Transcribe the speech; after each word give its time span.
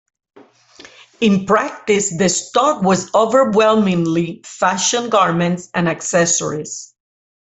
In 1.19 1.45
practice, 1.45 2.17
the 2.17 2.27
stock 2.27 2.81
was 2.81 3.13
overwhelmingly 3.13 4.41
fashion 4.43 5.11
garments 5.11 5.69
and 5.75 5.87
accessories. 5.87 6.95